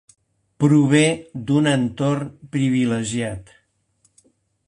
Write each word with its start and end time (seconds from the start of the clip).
Prové 0.63 1.01
d'un 1.51 1.69
entorn 1.73 2.33
privilegiat. 2.57 3.53